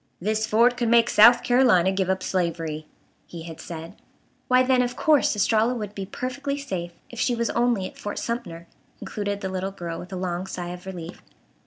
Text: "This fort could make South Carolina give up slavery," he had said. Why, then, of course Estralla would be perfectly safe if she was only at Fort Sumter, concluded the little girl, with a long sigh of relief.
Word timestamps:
"This 0.19 0.47
fort 0.47 0.77
could 0.77 0.89
make 0.89 1.11
South 1.11 1.43
Carolina 1.43 1.91
give 1.91 2.09
up 2.09 2.23
slavery," 2.23 2.87
he 3.27 3.43
had 3.43 3.61
said. 3.61 3.93
Why, 4.47 4.63
then, 4.63 4.81
of 4.81 4.95
course 4.95 5.35
Estralla 5.35 5.75
would 5.75 5.93
be 5.93 6.07
perfectly 6.07 6.57
safe 6.57 6.93
if 7.11 7.19
she 7.19 7.35
was 7.35 7.51
only 7.51 7.85
at 7.85 7.99
Fort 7.99 8.17
Sumter, 8.17 8.65
concluded 8.97 9.41
the 9.41 9.49
little 9.49 9.69
girl, 9.69 9.99
with 9.99 10.11
a 10.11 10.15
long 10.15 10.47
sigh 10.47 10.69
of 10.69 10.87
relief. 10.87 11.21